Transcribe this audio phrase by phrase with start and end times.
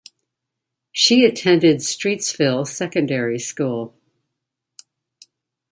[0.91, 3.93] She attended Streetsville Secondary School.